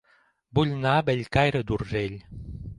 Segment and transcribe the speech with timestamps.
[0.59, 2.19] Vull anar a Bellcaire d'Urgell